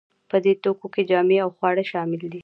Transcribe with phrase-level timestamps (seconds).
[0.29, 2.39] په دې توکو کې جامې او خواړه شامل دي.